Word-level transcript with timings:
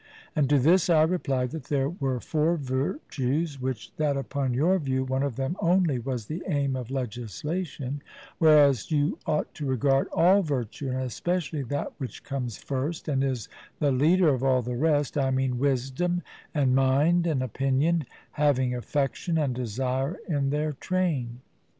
And 0.35 0.49
to 0.49 0.57
this 0.57 0.89
I 0.89 1.03
replied 1.03 1.51
that 1.51 1.65
there 1.65 1.87
were 1.91 2.19
four 2.19 2.57
virtues, 2.57 3.57
but 3.57 3.87
that 3.97 4.17
upon 4.17 4.51
your 4.55 4.79
view 4.79 5.03
one 5.03 5.21
of 5.21 5.35
them 5.35 5.55
only 5.59 5.99
was 5.99 6.25
the 6.25 6.41
aim 6.47 6.75
of 6.75 6.89
legislation; 6.89 8.01
whereas 8.39 8.89
you 8.89 9.19
ought 9.27 9.53
to 9.53 9.67
regard 9.67 10.07
all 10.11 10.41
virtue, 10.41 10.89
and 10.89 11.01
especially 11.03 11.61
that 11.65 11.93
which 11.99 12.23
comes 12.23 12.57
first, 12.57 13.07
and 13.07 13.23
is 13.23 13.47
the 13.77 13.91
leader 13.91 14.29
of 14.29 14.43
all 14.43 14.63
the 14.63 14.75
rest 14.75 15.19
I 15.19 15.29
mean 15.29 15.59
wisdom 15.59 16.23
and 16.51 16.73
mind 16.73 17.27
and 17.27 17.43
opinion, 17.43 18.05
having 18.31 18.73
affection 18.73 19.37
and 19.37 19.53
desire 19.53 20.17
in 20.27 20.49
their 20.49 20.73
train. 20.73 21.41